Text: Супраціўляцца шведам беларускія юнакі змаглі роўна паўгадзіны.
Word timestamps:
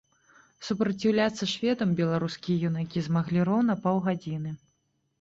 Супраціўляцца 0.67 1.49
шведам 1.53 1.93
беларускія 2.01 2.57
юнакі 2.73 3.07
змаглі 3.11 3.39
роўна 3.55 3.81
паўгадзіны. 3.89 4.61